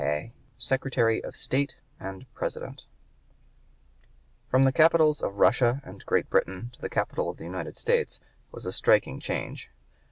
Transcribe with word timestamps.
101) 0.01 0.33
SECRETARY 0.57 1.23
OF 1.23 1.35
STATE 1.35 1.75
AND 1.99 2.25
PRESIDENT 2.33 2.85
From 4.49 4.63
the 4.63 4.71
capitals 4.71 5.21
of 5.21 5.35
Russia 5.35 5.79
and 5.85 6.03
Great 6.07 6.27
Britain 6.27 6.71
to 6.73 6.81
the 6.81 6.89
capital 6.89 7.29
of 7.29 7.37
the 7.37 7.43
United 7.43 7.77
States 7.77 8.19
was 8.51 8.65
a 8.65 8.71
striking 8.71 9.19
change. 9.19 9.69